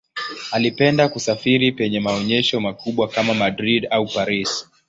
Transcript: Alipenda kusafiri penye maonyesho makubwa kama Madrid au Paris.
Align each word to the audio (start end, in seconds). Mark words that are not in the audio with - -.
Alipenda 0.51 1.09
kusafiri 1.09 1.71
penye 1.71 1.99
maonyesho 1.99 2.59
makubwa 2.59 3.07
kama 3.07 3.33
Madrid 3.33 3.87
au 3.91 4.07
Paris. 4.07 4.67